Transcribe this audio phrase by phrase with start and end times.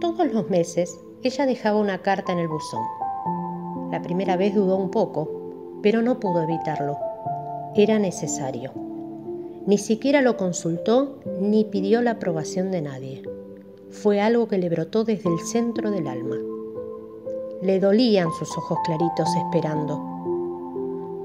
[0.00, 2.84] Todos los meses ella dejaba una carta en el buzón.
[3.90, 5.28] La primera vez dudó un poco,
[5.82, 6.96] pero no pudo evitarlo.
[7.74, 8.70] Era necesario.
[9.66, 13.22] Ni siquiera lo consultó ni pidió la aprobación de nadie.
[13.90, 16.36] Fue algo que le brotó desde el centro del alma.
[17.60, 20.00] Le dolían sus ojos claritos esperando.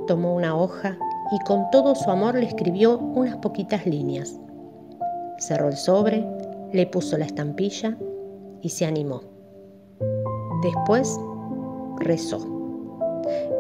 [0.08, 0.98] Tomó una hoja
[1.32, 4.40] y con todo su amor le escribió unas poquitas líneas.
[5.38, 6.26] Cerró el sobre,
[6.72, 7.96] le puso la estampilla
[8.64, 9.22] y se animó.
[10.64, 11.20] Después
[12.00, 12.40] rezó.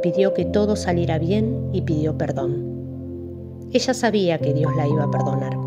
[0.02, 3.68] Pidió que todo saliera bien y pidió perdón.
[3.72, 5.58] Ella sabía que Dios la iba a perdonar.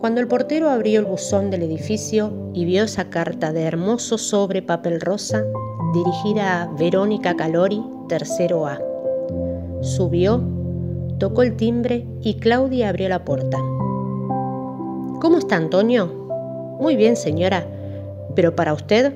[0.00, 4.62] Cuando el portero abrió el buzón del edificio y vio esa carta de hermoso sobre
[4.62, 5.44] papel rosa
[5.92, 8.80] dirigida a Verónica Calori, tercero A,
[9.82, 10.42] subió,
[11.18, 13.58] tocó el timbre y Claudia abrió la puerta.
[15.20, 16.06] ¿Cómo está Antonio?
[16.80, 17.64] Muy bien, señora,
[18.34, 19.14] pero para usted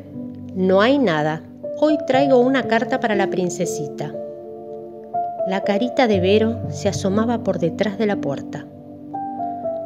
[0.54, 1.42] no hay nada.
[1.80, 4.14] Hoy traigo una carta para la princesita.
[5.46, 8.66] La carita de Vero se asomaba por detrás de la puerta.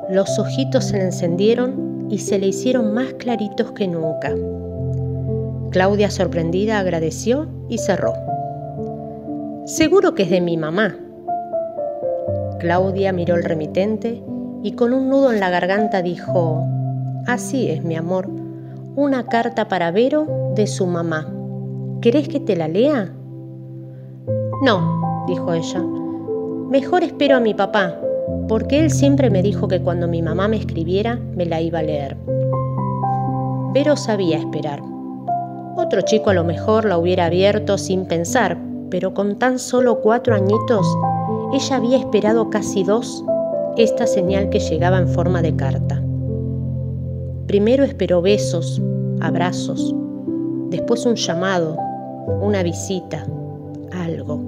[0.09, 4.35] Los ojitos se le encendieron y se le hicieron más claritos que nunca.
[5.71, 8.15] Claudia, sorprendida, agradeció y cerró.
[9.67, 10.97] Seguro que es de mi mamá.
[12.59, 14.23] Claudia miró el remitente
[14.63, 16.65] y con un nudo en la garganta dijo,
[17.27, 18.29] Así es, mi amor,
[18.97, 21.33] una carta para Vero de su mamá.
[22.01, 23.13] ¿Querés que te la lea?
[24.63, 25.83] No, dijo ella.
[26.71, 27.97] Mejor espero a mi papá,
[28.49, 31.83] porque él siempre me dijo que cuando mi mamá me escribiera me la iba a
[31.83, 32.17] leer.
[33.73, 34.83] Vero sabía esperar.
[35.77, 38.59] Otro chico a lo mejor la hubiera abierto sin pensar,
[38.91, 40.87] pero con tan solo cuatro añitos,
[41.53, 43.25] ella había esperado casi dos
[43.77, 46.00] esta señal que llegaba en forma de carta.
[47.51, 48.81] Primero esperó besos,
[49.19, 49.93] abrazos,
[50.69, 51.77] después un llamado,
[52.41, 53.27] una visita,
[53.91, 54.41] algo.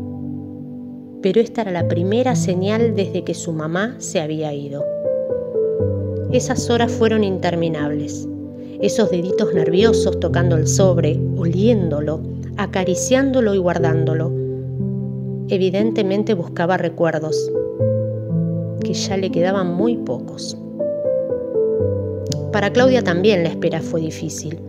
[1.21, 4.85] Pero esta era la primera señal desde que su mamá se había ido.
[6.31, 8.29] Esas horas fueron interminables.
[8.81, 12.21] Esos deditos nerviosos tocando el sobre, oliéndolo,
[12.57, 14.31] acariciándolo y guardándolo.
[15.49, 17.51] Evidentemente buscaba recuerdos,
[18.85, 20.57] que ya le quedaban muy pocos.
[22.53, 24.61] Para Claudia también la espera fue difícil,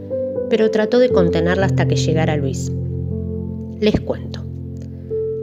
[0.50, 2.72] pero trató de contenerla hasta que llegara Luis.
[3.82, 4.42] Les cuento.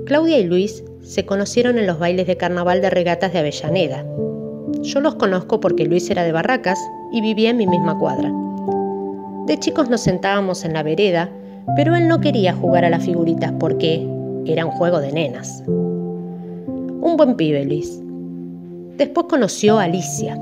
[0.06, 4.06] Claudia y Luis se conocieron en los bailes de carnaval de regatas de Avellaneda.
[4.80, 6.78] Yo los conozco porque Luis era de Barracas
[7.12, 8.32] y vivía en mi misma cuadra.
[9.46, 11.28] De chicos nos sentábamos en la vereda,
[11.76, 14.08] pero él no quería jugar a las figuritas porque
[14.46, 15.62] era un juego de nenas.
[15.66, 18.00] Un buen pibe, Luis.
[18.96, 20.38] Después conoció a Alicia.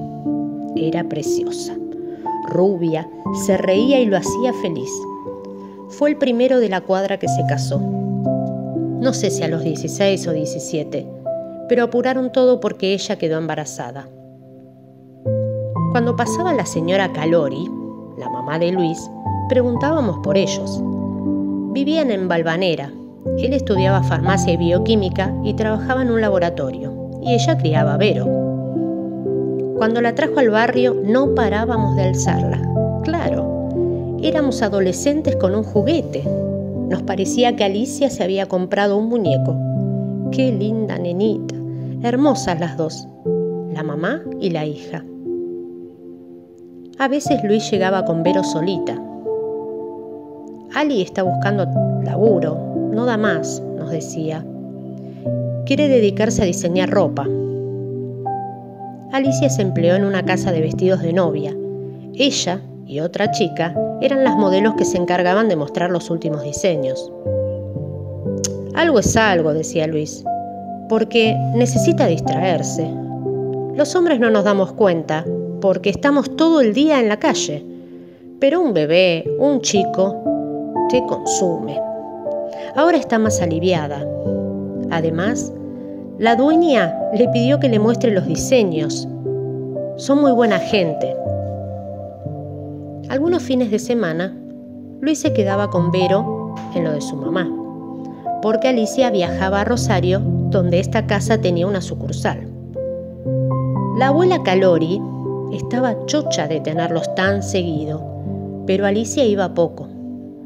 [0.77, 1.78] Era preciosa
[2.49, 3.09] rubia,
[3.47, 4.91] se reía y lo hacía feliz.
[5.89, 7.79] Fue el primero de la cuadra que se casó.
[7.79, 11.07] No sé si a los 16 o 17,
[11.69, 14.09] pero apuraron todo porque ella quedó embarazada.
[15.93, 17.71] Cuando pasaba la señora Calori,
[18.19, 19.11] la mamá de Luis,
[19.49, 20.81] preguntábamos por ellos.
[21.73, 22.93] Vivían en Balvanera.
[23.39, 26.93] Él estudiaba farmacia y bioquímica y trabajaba en un laboratorio,
[27.23, 28.48] y ella criaba a Vero.
[29.79, 32.61] Cuando la trajo al barrio no parábamos de alzarla.
[33.05, 33.69] Claro,
[34.21, 36.25] éramos adolescentes con un juguete.
[36.89, 39.57] Nos parecía que Alicia se había comprado un muñeco.
[40.33, 41.55] Qué linda nenita.
[42.03, 43.07] Hermosas las dos,
[43.73, 45.05] la mamá y la hija.
[46.99, 49.01] A veces Luis llegaba con Vero solita.
[50.75, 51.67] Ali está buscando
[52.03, 52.59] laburo,
[52.93, 54.45] no da más, nos decía.
[55.67, 57.29] Quiere dedicarse a diseñar ropa.
[59.13, 61.57] Alicia se empleó en una casa de vestidos de novia.
[62.15, 67.11] Ella y otra chica eran las modelos que se encargaban de mostrar los últimos diseños.
[68.75, 70.23] Algo es algo, decía Luis,
[70.91, 72.87] porque necesita distraerse.
[73.75, 75.25] Los hombres no nos damos cuenta
[75.63, 77.65] porque estamos todo el día en la calle,
[78.39, 80.15] pero un bebé, un chico,
[80.91, 81.81] te consume.
[82.77, 84.07] Ahora está más aliviada.
[84.91, 85.53] Además,
[86.19, 89.07] la dueña le pidió que le muestre los diseños.
[89.97, 91.15] Son muy buena gente.
[93.09, 94.37] Algunos fines de semana,
[95.01, 97.49] Luis se quedaba con Vero en lo de su mamá,
[98.43, 100.21] porque Alicia viajaba a Rosario,
[100.51, 102.49] donde esta casa tenía una sucursal.
[103.97, 105.01] La abuela Calori
[105.53, 108.03] estaba chocha de tenerlos tan seguido,
[108.67, 109.87] pero Alicia iba poco,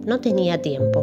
[0.05, 1.03] no tenía tiempo.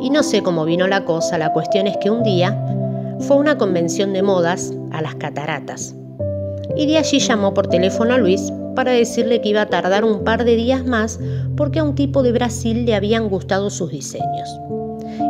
[0.00, 2.58] Y no sé cómo vino la cosa, la cuestión es que un día
[3.20, 5.94] fue una convención de modas a las cataratas.
[6.76, 10.24] Y de allí llamó por teléfono a Luis para decirle que iba a tardar un
[10.24, 11.20] par de días más
[11.56, 14.48] porque a un tipo de Brasil le habían gustado sus diseños.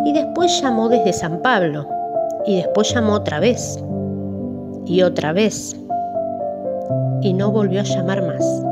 [0.05, 1.88] Y después llamó desde San Pablo.
[2.46, 3.82] Y después llamó otra vez.
[4.87, 5.76] Y otra vez.
[7.23, 8.62] Y no volvió a llamar más.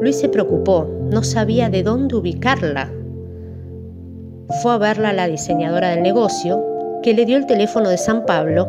[0.00, 2.90] Luis se preocupó, no sabía de dónde ubicarla.
[4.60, 6.71] Fue a verla a la diseñadora del negocio,
[7.02, 8.68] que le dio el teléfono de San Pablo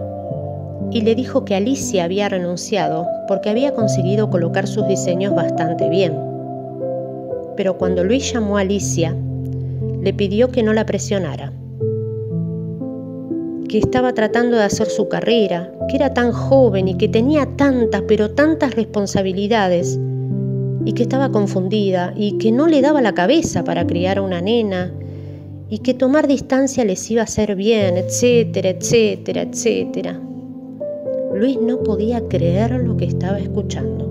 [0.91, 6.18] y le dijo que Alicia había renunciado porque había conseguido colocar sus diseños bastante bien.
[7.56, 9.15] Pero cuando Luis llamó a Alicia,
[10.01, 11.53] le pidió que no la presionara,
[13.69, 18.01] que estaba tratando de hacer su carrera, que era tan joven y que tenía tantas,
[18.07, 20.00] pero tantas responsabilidades,
[20.85, 24.41] y que estaba confundida y que no le daba la cabeza para criar a una
[24.41, 24.91] nena
[25.73, 30.21] y que tomar distancia les iba a hacer bien, etcétera, etcétera, etcétera.
[31.33, 34.05] Luis no podía creer lo que estaba escuchando,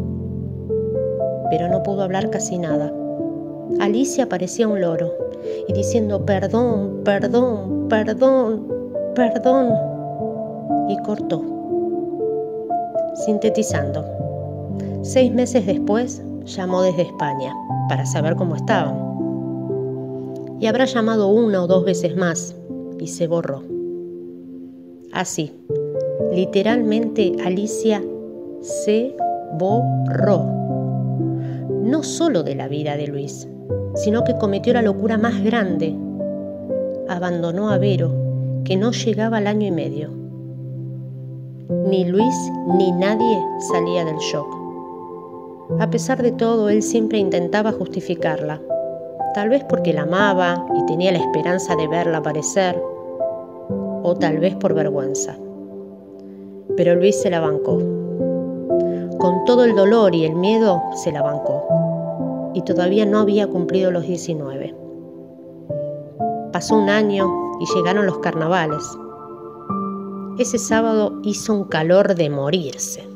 [1.51, 2.93] pero no pudo hablar casi nada.
[3.79, 5.13] Alicia parecía un loro
[5.69, 8.67] y diciendo perdón, perdón, perdón,
[9.15, 9.69] perdón,
[10.89, 11.45] y cortó.
[13.25, 14.05] Sintetizando,
[15.03, 17.55] seis meses después llamó desde España
[17.89, 19.12] para saber cómo estaban.
[20.63, 22.55] Y habrá llamado una o dos veces más
[23.01, 23.65] y se borró.
[25.13, 25.53] Así,
[26.33, 28.01] literalmente Alicia
[28.61, 29.17] se
[29.59, 30.45] borró.
[31.83, 33.49] No solo de la vida de Luis,
[33.97, 35.97] sino que cometió la locura más grande.
[37.09, 38.15] Abandonó a Vero,
[38.65, 40.11] que no llegaba al año y medio.
[41.89, 42.37] Ni Luis
[42.79, 43.37] ni nadie
[43.73, 44.47] salía del shock.
[45.81, 48.63] A pesar de todo, él siempre intentaba justificarla,
[49.35, 52.81] tal vez porque la amaba y tenía la esperanza de verla aparecer,
[54.03, 55.37] o tal vez por vergüenza.
[56.77, 57.79] Pero Luis se la bancó.
[59.19, 63.91] Con todo el dolor y el miedo se la bancó, y todavía no había cumplido
[63.91, 64.75] los 19.
[66.53, 67.31] Pasó un año
[67.61, 68.83] y llegaron los carnavales.
[70.39, 73.07] Ese sábado hizo un calor de morirse.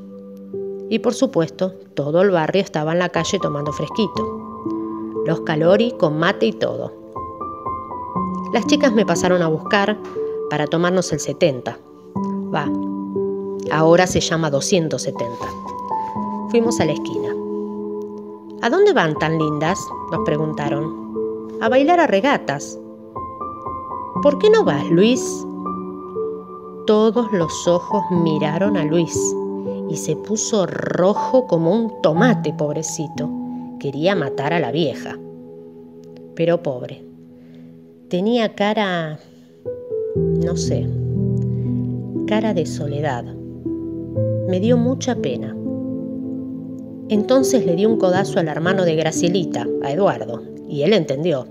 [0.88, 4.35] Y por supuesto, todo el barrio estaba en la calle tomando fresquito.
[5.26, 6.92] Los calori con mate y todo.
[8.52, 9.98] Las chicas me pasaron a buscar
[10.50, 11.76] para tomarnos el 70.
[12.54, 12.70] Va,
[13.72, 15.34] ahora se llama 270.
[16.50, 17.34] Fuimos a la esquina.
[18.62, 19.80] ¿A dónde van tan lindas?
[20.12, 21.50] nos preguntaron.
[21.60, 22.78] A bailar a regatas.
[24.22, 25.44] ¿Por qué no vas, Luis?
[26.86, 29.18] Todos los ojos miraron a Luis
[29.88, 33.28] y se puso rojo como un tomate, pobrecito.
[33.86, 35.16] Quería matar a la vieja.
[36.34, 37.04] Pero pobre.
[38.08, 39.20] Tenía cara,
[40.16, 40.88] no sé,
[42.26, 43.24] cara de soledad.
[44.48, 45.56] Me dio mucha pena.
[47.10, 51.46] Entonces le di un codazo al hermano de Gracielita, a Eduardo, y él entendió.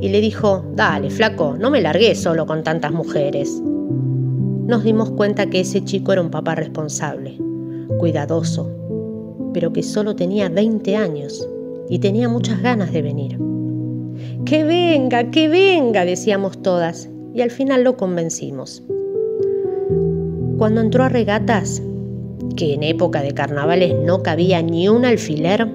[0.00, 3.60] Y le dijo, dale, flaco, no me largué solo con tantas mujeres.
[3.60, 7.38] Nos dimos cuenta que ese chico era un papá responsable,
[7.98, 8.79] cuidadoso,
[9.52, 11.48] pero que solo tenía 20 años
[11.88, 13.38] y tenía muchas ganas de venir.
[14.44, 18.82] Que venga, que venga, decíamos todas, y al final lo convencimos.
[20.58, 21.82] Cuando entró a regatas,
[22.56, 25.66] que en época de carnavales no cabía ni un alfiler,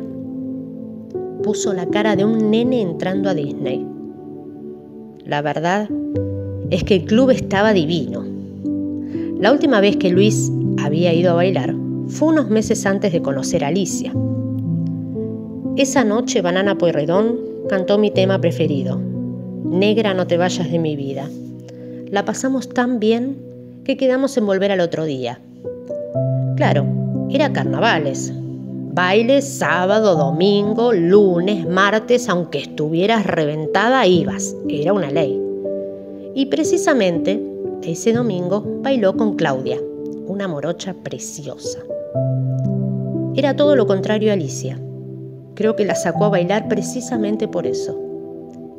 [1.43, 3.85] puso la cara de un nene entrando a Disney.
[5.25, 5.89] La verdad
[6.69, 8.23] es que el club estaba divino.
[9.39, 11.74] La última vez que Luis había ido a bailar
[12.07, 14.13] fue unos meses antes de conocer a Alicia.
[15.75, 18.99] Esa noche Banana Pueyrredón cantó mi tema preferido,
[19.65, 21.27] Negra no te vayas de mi vida.
[22.11, 23.35] La pasamos tan bien
[23.83, 25.39] que quedamos en volver al otro día.
[26.55, 26.85] Claro,
[27.29, 28.31] era carnavales.
[28.93, 34.55] Bailes sábado, domingo, lunes, martes, aunque estuvieras reventada, ibas.
[34.69, 35.41] Era una ley.
[36.35, 37.41] Y precisamente
[37.83, 39.79] ese domingo bailó con Claudia,
[40.27, 41.79] una morocha preciosa.
[43.35, 44.79] Era todo lo contrario a Alicia.
[45.55, 47.99] Creo que la sacó a bailar precisamente por eso.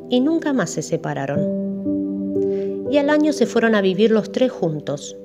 [0.09, 2.87] Y nunca más se separaron.
[2.91, 5.17] Y al año se fueron a vivir los tres juntos.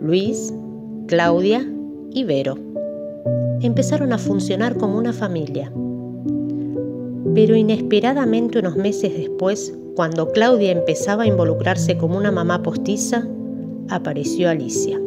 [0.00, 0.52] Luis,
[1.06, 1.66] Claudia
[2.12, 2.56] y Vero.
[3.62, 5.72] Empezaron a funcionar como una familia.
[7.34, 13.26] Pero inesperadamente unos meses después, cuando Claudia empezaba a involucrarse como una mamá postiza,
[13.88, 15.00] apareció Alicia.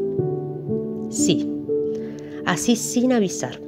[1.10, 1.49] Sí,
[2.50, 3.60] así sin avisar.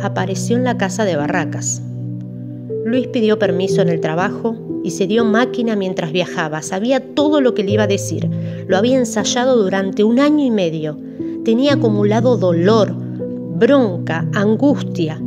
[0.00, 1.82] Apareció en la casa de Barracas.
[2.84, 6.62] Luis pidió permiso en el trabajo y se dio máquina mientras viajaba.
[6.62, 8.28] Sabía todo lo que le iba a decir.
[8.66, 10.96] Lo había ensayado durante un año y medio.
[11.44, 15.20] Tenía acumulado dolor, bronca, angustia,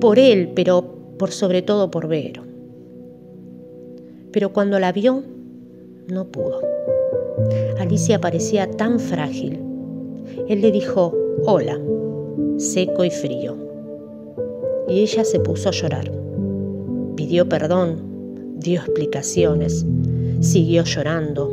[0.00, 2.44] por él, pero por sobre todo por Vero.
[4.32, 5.22] Pero cuando la vio,
[6.08, 6.62] no pudo.
[7.78, 9.60] Alicia parecía tan frágil.
[10.48, 11.14] Él le dijo,
[11.44, 11.78] hola,
[12.56, 13.56] seco y frío.
[14.88, 16.10] Y ella se puso a llorar.
[17.16, 19.86] Pidió perdón, dio explicaciones,
[20.40, 21.52] siguió llorando.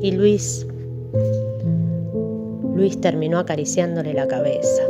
[0.00, 0.66] Y Luis,
[2.74, 4.82] Luis terminó acariciándole la cabeza.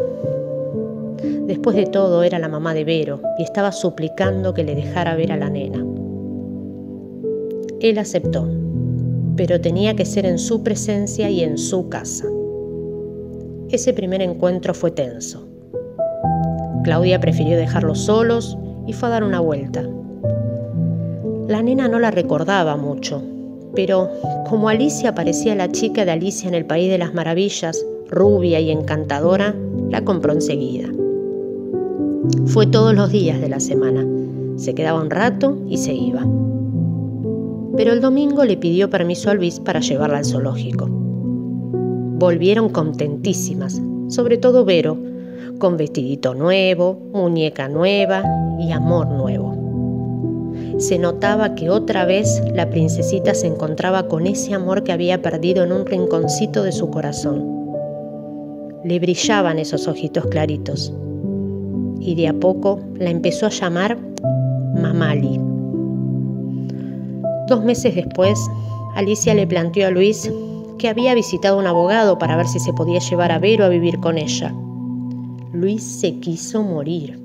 [1.46, 5.32] Después de todo era la mamá de Vero y estaba suplicando que le dejara ver
[5.32, 5.84] a la nena.
[7.80, 8.48] Él aceptó,
[9.36, 12.26] pero tenía que ser en su presencia y en su casa.
[13.74, 15.48] Ese primer encuentro fue tenso.
[16.84, 19.84] Claudia prefirió dejarlos solos y fue a dar una vuelta.
[21.48, 23.20] La nena no la recordaba mucho,
[23.74, 24.10] pero
[24.48, 28.70] como Alicia parecía la chica de Alicia en el País de las Maravillas, rubia y
[28.70, 29.56] encantadora,
[29.90, 30.88] la compró enseguida.
[32.46, 34.06] Fue todos los días de la semana.
[34.54, 36.24] Se quedaba un rato y se iba.
[37.76, 40.93] Pero el domingo le pidió permiso a Luis para llevarla al zoológico.
[42.16, 44.96] Volvieron contentísimas, sobre todo Vero,
[45.58, 48.22] con vestidito nuevo, muñeca nueva
[48.60, 49.54] y amor nuevo.
[50.78, 55.64] Se notaba que otra vez la princesita se encontraba con ese amor que había perdido
[55.64, 57.44] en un rinconcito de su corazón.
[58.84, 60.92] Le brillaban esos ojitos claritos
[61.98, 63.98] y de a poco la empezó a llamar
[64.80, 65.40] Mamali.
[67.48, 68.38] Dos meses después,
[68.94, 70.30] Alicia le planteó a Luis
[70.84, 74.00] que había visitado un abogado para ver si se podía llevar a Vero a vivir
[74.00, 74.54] con ella.
[75.50, 77.18] Luis se quiso morir.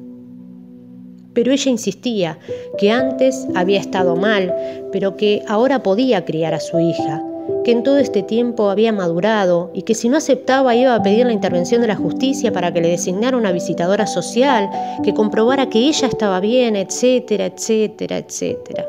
[1.34, 2.40] Pero ella insistía
[2.78, 4.56] que antes había estado mal,
[4.94, 7.22] pero que ahora podía criar a su hija,
[7.66, 11.26] que en todo este tiempo había madurado y que si no aceptaba iba a pedir
[11.26, 14.70] la intervención de la justicia para que le designara una visitadora social,
[15.04, 18.86] que comprobara que ella estaba bien, etcétera, etcétera, etcétera.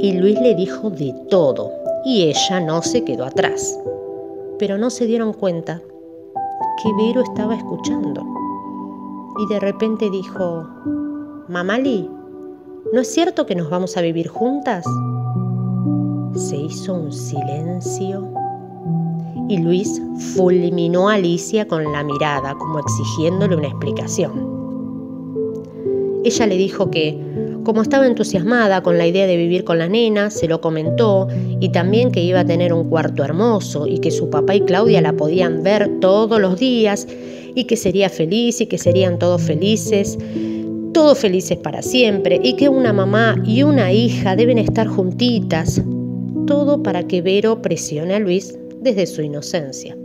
[0.00, 3.76] Y Luis le dijo de todo, y ella no se quedó atrás.
[4.60, 5.82] Pero no se dieron cuenta
[6.80, 8.24] que Vero estaba escuchando.
[9.40, 10.64] Y de repente dijo,
[11.48, 12.08] Mamali,
[12.92, 14.84] ¿no es cierto que nos vamos a vivir juntas?
[16.36, 18.28] Se hizo un silencio
[19.48, 20.00] y Luis
[20.36, 24.56] fulminó a Alicia con la mirada, como exigiéndole una explicación.
[26.22, 27.20] Ella le dijo que,
[27.66, 31.26] como estaba entusiasmada con la idea de vivir con la nena, se lo comentó
[31.58, 35.00] y también que iba a tener un cuarto hermoso y que su papá y Claudia
[35.00, 37.08] la podían ver todos los días
[37.56, 40.16] y que sería feliz y que serían todos felices
[40.92, 45.82] todos felices para siempre y que una mamá y una hija deben estar juntitas,
[46.46, 49.96] todo para que Vero presione a Luis desde su inocencia.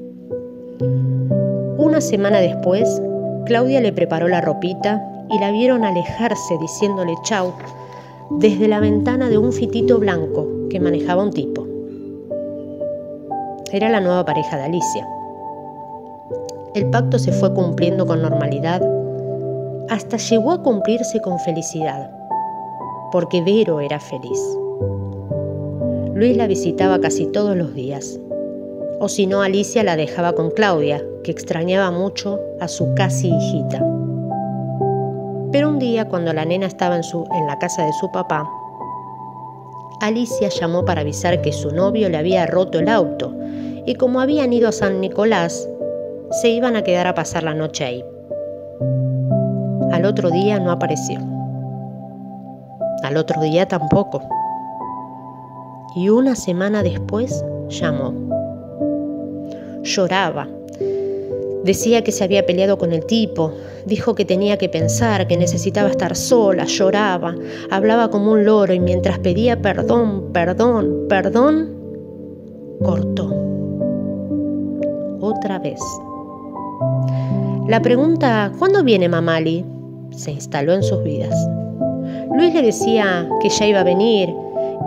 [1.78, 3.00] Una semana después,
[3.46, 5.00] Claudia le preparó la ropita
[5.32, 7.54] y la vieron alejarse diciéndole chau
[8.32, 11.68] desde la ventana de un fitito blanco que manejaba un tipo.
[13.72, 15.08] Era la nueva pareja de Alicia.
[16.76, 18.82] El pacto se fue cumpliendo con normalidad
[19.90, 22.10] hasta llegó a cumplirse con felicidad,
[23.12, 24.40] porque Vero era feliz.
[26.14, 28.18] Luis la visitaba casi todos los días.
[29.02, 33.86] O si no, Alicia la dejaba con Claudia, que extrañaba mucho a su casi hijita.
[35.52, 38.50] Pero un día, cuando la nena estaba en, la casa de su papá,
[40.00, 43.34] Alicia llamó para avisar que su novio le había roto el auto
[43.86, 45.68] y como habían ido a San Nicolás,
[46.42, 48.06] se iban a quedar a pasar la noche ahí.
[49.92, 51.20] Al otro día no apareció.
[53.04, 54.22] Al otro día tampoco
[55.96, 58.14] y una semana después llamó.
[59.84, 60.48] Lloraba.
[61.64, 63.54] Decía que se había peleado con el tipo,
[63.86, 67.36] dijo que tenía que pensar, que necesitaba estar sola, lloraba,
[67.70, 71.70] hablaba como un loro y mientras pedía perdón, perdón, perdón,
[72.82, 73.30] cortó.
[75.22, 75.80] Otra vez.
[77.68, 79.64] La pregunta, ¿cuándo viene Mamali?
[80.12, 81.34] se instaló en sus vidas.
[82.36, 84.30] Luis le decía que ya iba a venir,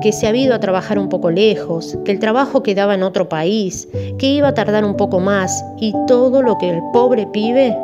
[0.01, 3.29] que se había ido a trabajar un poco lejos, que el trabajo quedaba en otro
[3.29, 7.77] país, que iba a tardar un poco más y todo lo que el pobre pibe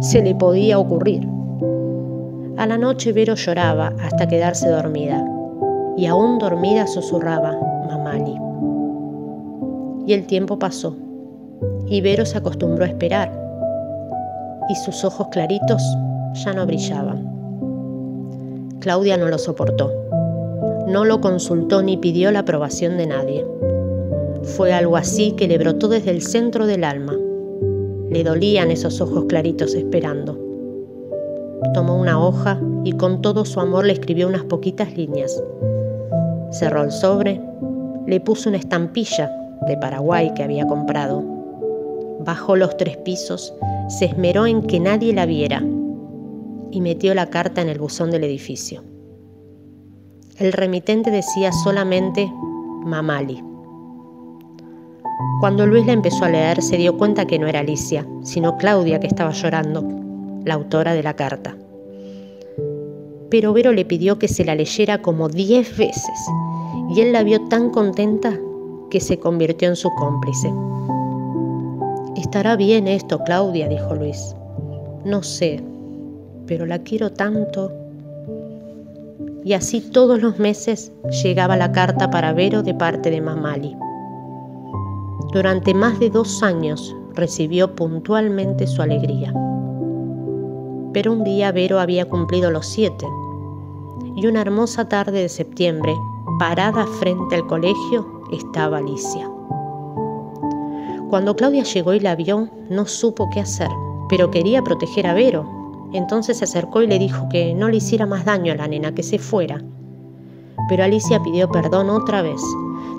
[0.00, 1.26] se le podía ocurrir.
[2.56, 5.24] A la noche Vero lloraba hasta quedarse dormida
[5.96, 8.36] y aún dormida susurraba Mamali.
[10.06, 10.96] Y el tiempo pasó
[11.86, 13.32] y Vero se acostumbró a esperar
[14.68, 15.82] y sus ojos claritos
[16.34, 17.30] ya no brillaban.
[18.80, 20.01] Claudia no lo soportó
[20.86, 23.46] no lo consultó ni pidió la aprobación de nadie.
[24.42, 27.16] Fue algo así que le brotó desde el centro del alma.
[28.10, 30.38] Le dolían esos ojos claritos esperando.
[31.74, 35.42] Tomó una hoja y con todo su amor le escribió unas poquitas líneas.
[36.50, 37.40] Cerró el sobre,
[38.06, 39.30] le puso una estampilla
[39.66, 41.22] de Paraguay que había comprado.
[42.24, 43.54] Bajó los tres pisos,
[43.88, 45.62] se esmeró en que nadie la viera
[46.70, 48.82] y metió la carta en el buzón del edificio.
[50.42, 52.28] El remitente decía solamente
[52.84, 53.44] Mamali.
[55.38, 58.98] Cuando Luis la empezó a leer se dio cuenta que no era Alicia, sino Claudia
[58.98, 59.84] que estaba llorando,
[60.44, 61.54] la autora de la carta.
[63.30, 66.18] Pero Vero le pidió que se la leyera como diez veces
[66.90, 68.36] y él la vio tan contenta
[68.90, 70.52] que se convirtió en su cómplice.
[72.16, 74.34] Estará bien esto, Claudia, dijo Luis.
[75.04, 75.62] No sé,
[76.48, 77.81] pero la quiero tanto.
[79.44, 83.76] Y así todos los meses llegaba la carta para Vero de parte de Mamali.
[85.32, 89.32] Durante más de dos años recibió puntualmente su alegría.
[90.92, 93.06] Pero un día Vero había cumplido los siete
[94.16, 95.94] y una hermosa tarde de septiembre,
[96.38, 99.30] parada frente al colegio, estaba Alicia.
[101.08, 103.68] Cuando Claudia llegó y la vio, no supo qué hacer,
[104.08, 105.61] pero quería proteger a Vero.
[105.94, 108.94] Entonces se acercó y le dijo que no le hiciera más daño a la nena,
[108.94, 109.62] que se fuera.
[110.68, 112.40] Pero Alicia pidió perdón otra vez.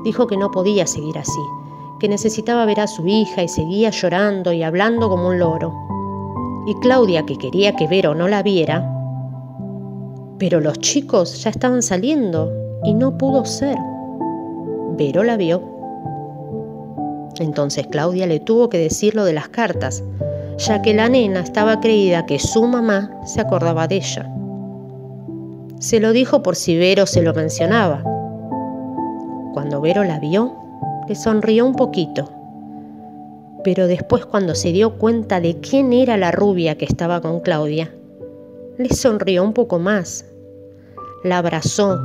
[0.04, 1.40] Dijo que no podía seguir así,
[2.00, 5.74] que necesitaba ver a su hija y seguía llorando y hablando como un loro.
[6.68, 8.90] Y Claudia, que quería que Vero no la viera,
[10.38, 12.52] pero los chicos ya estaban saliendo
[12.84, 13.78] y no pudo ser.
[14.98, 15.62] Vero la vio.
[17.40, 20.04] Entonces Claudia le tuvo que decir lo de las cartas,
[20.58, 24.30] ya que la nena estaba creída que su mamá se acordaba de ella.
[25.80, 28.04] Se lo dijo por si Vero se lo mencionaba.
[29.54, 30.54] Cuando Vero la vio,
[31.08, 32.30] le sonrió un poquito,
[33.64, 37.94] pero después cuando se dio cuenta de quién era la rubia que estaba con Claudia,
[38.78, 40.26] le sonrió un poco más.
[41.24, 42.00] La abrazó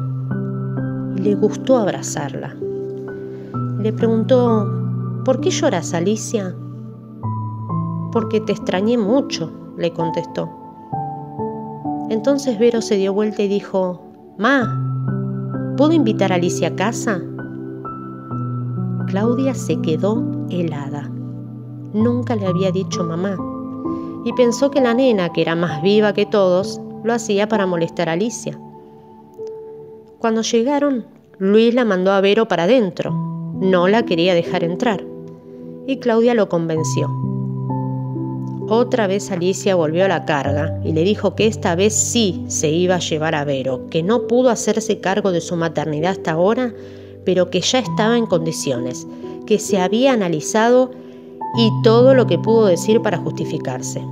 [1.17, 2.57] y le gustó abrazarla.
[3.81, 4.67] Le preguntó,
[5.25, 6.55] ¿por qué lloras, Alicia?
[8.19, 10.51] Porque te extrañé mucho, le contestó.
[12.11, 14.03] Entonces Vero se dio vuelta y dijo,
[14.37, 14.75] Ma,
[15.77, 17.23] ¿puedo invitar a Alicia a casa?
[19.07, 21.09] Claudia se quedó helada.
[21.93, 23.37] Nunca le había dicho mamá
[24.25, 28.09] y pensó que la nena, que era más viva que todos, lo hacía para molestar
[28.09, 28.59] a Alicia.
[30.19, 31.07] Cuando llegaron,
[31.39, 33.13] Luis la mandó a Vero para adentro.
[33.61, 35.07] No la quería dejar entrar.
[35.87, 37.09] Y Claudia lo convenció.
[38.71, 42.69] Otra vez Alicia volvió a la carga y le dijo que esta vez sí se
[42.69, 46.75] iba a llevar a Vero, que no pudo hacerse cargo de su maternidad hasta ahora,
[47.25, 49.07] pero que ya estaba en condiciones,
[49.47, 50.91] que se había analizado
[51.57, 54.03] y todo lo que pudo decir para justificarse.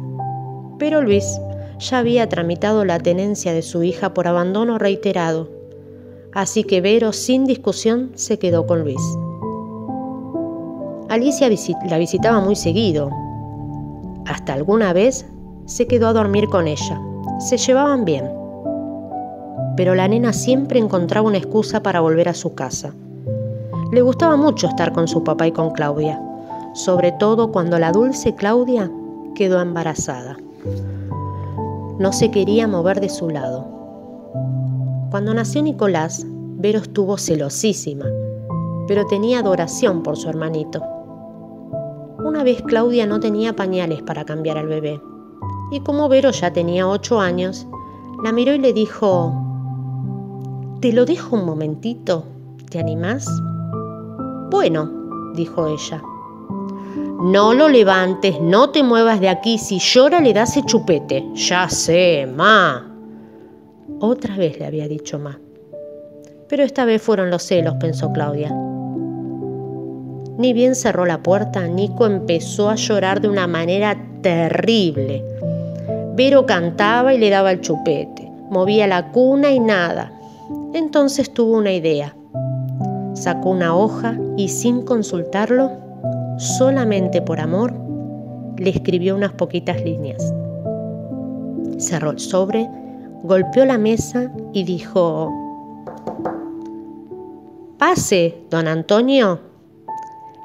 [0.79, 1.39] Pero Luis
[1.79, 5.51] ya había tramitado la tenencia de su hija por abandono reiterado,
[6.33, 9.03] así que Vero sin discusión se quedó con Luis.
[11.11, 11.51] Alicia
[11.91, 13.11] la visitaba muy seguido.
[14.27, 15.27] Hasta alguna vez
[15.67, 17.01] se quedó a dormir con ella.
[17.39, 18.31] Se llevaban bien.
[19.77, 22.95] Pero la nena siempre encontraba una excusa para volver a su casa.
[23.93, 26.21] Le gustaba mucho estar con su papá y con Claudia,
[26.73, 28.91] sobre todo cuando la dulce Claudia
[29.35, 30.37] quedó embarazada.
[31.99, 33.65] No se quería mover de su lado.
[35.11, 36.27] Cuando nació Nicolás,
[36.59, 38.07] Vero estuvo celosísima,
[38.89, 40.83] pero tenía adoración por su hermanito.
[42.27, 45.01] Una vez Claudia no tenía pañales para cambiar al bebé,
[45.71, 47.69] y como Vero ya tenía ocho años,
[48.25, 49.33] la miró y le dijo,
[50.81, 52.25] ¿Te lo dejo un momentito?
[52.69, 53.29] ¿Te animás?
[54.51, 54.91] Bueno,
[55.37, 56.03] dijo ella.
[57.21, 61.25] No lo levantes, no te muevas de aquí, si llora le das el chupete.
[61.33, 62.93] Ya sé, ma.
[64.01, 65.39] Otra vez le había dicho ma.
[66.49, 68.53] Pero esta vez fueron los celos, pensó Claudia.
[70.39, 75.25] Ni bien cerró la puerta, Nico empezó a llorar de una manera terrible.
[76.15, 80.13] Vero cantaba y le daba el chupete, movía la cuna y nada.
[80.75, 82.15] Entonces tuvo una idea.
[83.15, 85.71] Sacó una hoja y sin consultarlo
[86.39, 87.73] solamente por amor,
[88.59, 90.35] le escribió unas poquitas líneas.
[91.79, 92.69] Cerró el sobre,
[93.23, 95.33] golpeó la mesa y dijo,
[97.79, 99.56] Pase, don Antonio.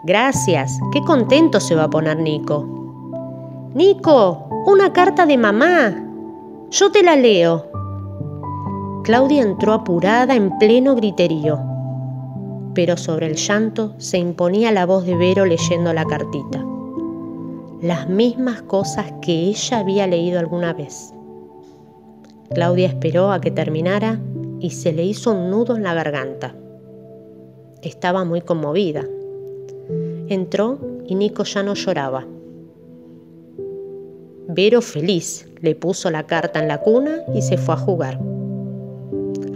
[0.03, 2.65] Gracias, qué contento se va a poner Nico.
[3.73, 5.95] Nico, una carta de mamá.
[6.71, 7.65] Yo te la leo.
[9.03, 11.71] Claudia entró apurada en pleno griterío
[12.73, 16.65] pero sobre el llanto se imponía la voz de Vero leyendo la cartita.
[17.81, 21.15] las mismas cosas que ella había leído alguna vez.
[22.53, 24.19] Claudia esperó a que terminara
[24.59, 26.53] y se le hizo un nudo en la garganta.
[27.81, 29.03] Estaba muy conmovida.
[30.31, 32.25] Entró y Nico ya no lloraba.
[34.47, 38.17] Vero feliz le puso la carta en la cuna y se fue a jugar.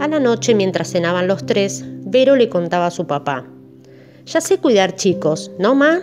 [0.00, 3.46] A la noche, mientras cenaban los tres, Vero le contaba a su papá.
[4.26, 6.02] Ya sé cuidar chicos, ¿no, ma?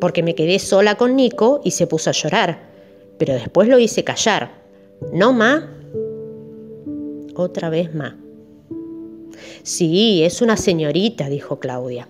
[0.00, 2.58] Porque me quedé sola con Nico y se puso a llorar,
[3.18, 4.52] pero después lo hice callar.
[5.12, 5.70] ¿No, ma?
[7.34, 8.18] Otra vez ma.
[9.64, 12.08] Sí, es una señorita, dijo Claudia.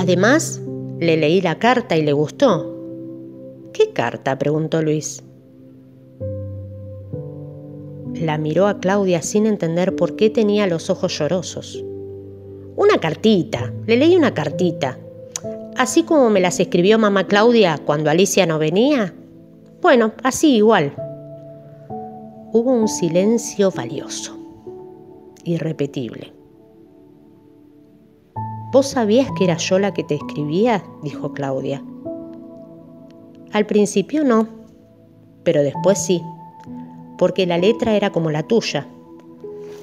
[0.00, 0.62] Además,
[0.98, 2.74] le leí la carta y le gustó.
[3.74, 4.38] ¿Qué carta?
[4.38, 5.22] preguntó Luis.
[8.14, 11.84] La miró a Claudia sin entender por qué tenía los ojos llorosos.
[12.76, 14.98] Una cartita, le leí una cartita.
[15.76, 19.12] Así como me las escribió mamá Claudia cuando Alicia no venía.
[19.82, 20.94] Bueno, así igual.
[22.54, 24.34] Hubo un silencio valioso,
[25.44, 26.39] irrepetible.
[28.72, 30.84] ¿Vos sabías que era yo la que te escribía?
[31.02, 31.82] dijo Claudia.
[33.52, 34.46] Al principio no,
[35.42, 36.22] pero después sí,
[37.18, 38.86] porque la letra era como la tuya.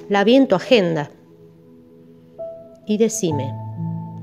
[0.08, 1.10] La vi en tu agenda.
[2.86, 3.54] Y decime,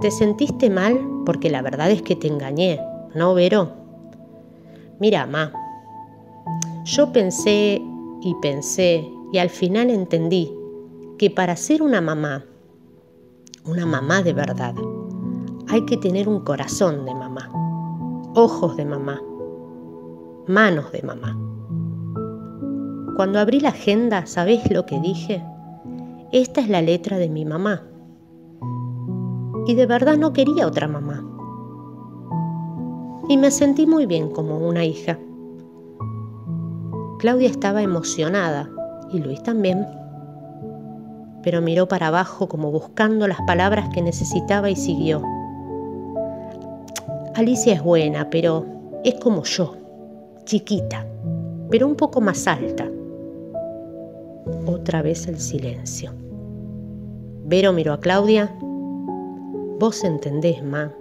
[0.02, 1.00] ¿te sentiste mal?
[1.28, 2.82] Porque la verdad es que te engañé,
[3.14, 3.70] ¿no, Vero?
[5.00, 5.54] Mira, ma,
[6.86, 7.80] yo pensé
[8.22, 10.52] y pensé y al final entendí
[11.20, 12.46] que para ser una mamá,
[13.68, 14.76] una mamá de verdad,
[15.68, 17.50] hay que tener un corazón de mamá,
[18.36, 19.20] ojos de mamá,
[20.48, 21.36] manos de mamá.
[23.16, 25.44] Cuando abrí la agenda, ¿sabés lo que dije?
[26.32, 27.82] Esta es la letra de mi mamá.
[29.66, 31.26] Y de verdad no quería otra mamá.
[33.28, 35.18] Y me sentí muy bien como una hija.
[37.18, 38.70] Claudia estaba emocionada
[39.12, 39.88] y Luis también.
[41.46, 45.24] Pero miró para abajo como buscando las palabras que necesitaba y siguió.
[47.36, 48.66] Alicia es buena, pero
[49.06, 49.76] es como yo
[50.46, 51.06] chiquita,
[51.70, 52.90] pero un poco más alta.
[54.66, 56.12] Otra vez el silencio.
[57.46, 58.56] Vero miró a Claudia.
[59.80, 60.92] Vos entendés, ma.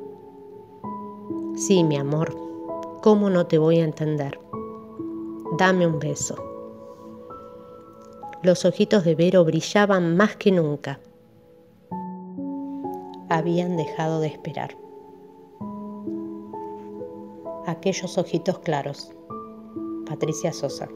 [1.56, 2.36] Sí, mi amor,
[3.02, 4.38] ¿cómo no te voy a entender?
[5.58, 6.53] Dame un beso.
[8.44, 11.00] Los ojitos de Vero brillaban más que nunca.
[13.30, 14.76] Habían dejado de esperar.
[17.66, 19.10] Aquellos ojitos claros
[20.06, 20.90] Patricia Sosa.